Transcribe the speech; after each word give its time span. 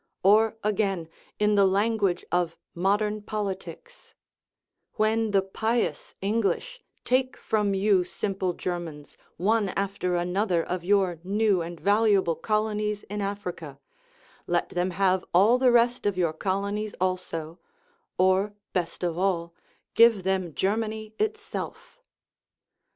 Or, 0.23 0.57
again, 0.63 1.09
in 1.37 1.53
the 1.53 1.67
language 1.67 2.25
of 2.31 2.57
modern 2.73 3.21
politics: 3.21 4.15
"When 4.95 5.29
the 5.29 5.43
pious 5.43 6.15
English 6.21 6.81
take 7.05 7.37
from 7.37 7.75
you 7.75 8.03
simple 8.03 8.53
Germans 8.53 9.15
one 9.37 9.69
after 9.69 10.15
another 10.15 10.63
of 10.63 10.83
your 10.83 11.19
new 11.23 11.61
and 11.61 11.79
valuable 11.79 12.33
colonies 12.33 13.03
in 13.11 13.21
Africa, 13.21 13.79
let 14.47 14.69
them 14.69 14.89
have 14.89 15.23
all 15.35 15.59
the 15.59 15.71
rest 15.71 16.07
of 16.07 16.17
your 16.17 16.33
colonies 16.33 16.95
also 16.99 17.59
or, 18.17 18.53
best 18.73 19.03
of 19.03 19.19
all, 19.19 19.53
give 19.93 20.23
them 20.23 20.55
Germany 20.55 21.13
itself." 21.19 21.99